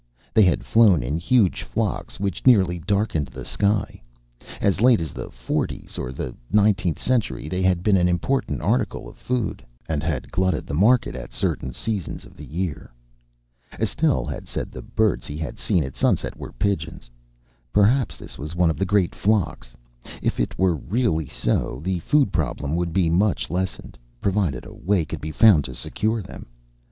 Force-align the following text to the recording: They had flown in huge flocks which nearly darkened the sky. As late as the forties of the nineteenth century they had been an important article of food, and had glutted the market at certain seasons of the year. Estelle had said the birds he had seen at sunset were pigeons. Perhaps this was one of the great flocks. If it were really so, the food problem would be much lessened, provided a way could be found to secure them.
They 0.33 0.41
had 0.41 0.65
flown 0.65 1.03
in 1.03 1.19
huge 1.19 1.61
flocks 1.61 2.19
which 2.19 2.47
nearly 2.47 2.79
darkened 2.79 3.27
the 3.27 3.45
sky. 3.45 4.01
As 4.59 4.81
late 4.81 4.99
as 4.99 5.11
the 5.13 5.29
forties 5.29 5.99
of 5.99 6.17
the 6.17 6.33
nineteenth 6.51 6.97
century 6.97 7.47
they 7.47 7.61
had 7.61 7.83
been 7.83 7.95
an 7.97 8.09
important 8.09 8.63
article 8.63 9.07
of 9.07 9.15
food, 9.15 9.63
and 9.87 10.01
had 10.01 10.31
glutted 10.31 10.65
the 10.65 10.73
market 10.73 11.15
at 11.15 11.31
certain 11.31 11.71
seasons 11.71 12.25
of 12.25 12.35
the 12.35 12.47
year. 12.47 12.91
Estelle 13.79 14.25
had 14.25 14.47
said 14.47 14.71
the 14.71 14.81
birds 14.81 15.27
he 15.27 15.37
had 15.37 15.59
seen 15.59 15.83
at 15.83 15.95
sunset 15.95 16.35
were 16.35 16.51
pigeons. 16.53 17.11
Perhaps 17.71 18.17
this 18.17 18.39
was 18.39 18.55
one 18.55 18.71
of 18.71 18.77
the 18.77 18.87
great 18.89 19.13
flocks. 19.13 19.75
If 20.19 20.39
it 20.39 20.57
were 20.57 20.77
really 20.77 21.27
so, 21.27 21.79
the 21.83 21.99
food 21.99 22.33
problem 22.33 22.75
would 22.75 22.91
be 22.91 23.11
much 23.11 23.51
lessened, 23.51 23.99
provided 24.19 24.65
a 24.65 24.73
way 24.73 25.05
could 25.05 25.21
be 25.21 25.31
found 25.31 25.63
to 25.65 25.75
secure 25.75 26.23
them. 26.23 26.47